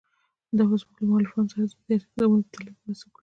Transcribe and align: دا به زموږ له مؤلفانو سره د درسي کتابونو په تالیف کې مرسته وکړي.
دا 0.57 0.63
به 0.69 0.75
زموږ 0.81 0.91
له 0.99 1.03
مؤلفانو 1.11 1.51
سره 1.51 1.63
د 1.67 1.73
درسي 1.89 2.05
کتابونو 2.11 2.43
په 2.45 2.51
تالیف 2.53 2.75
کې 2.79 2.83
مرسته 2.87 3.05
وکړي. 3.07 3.19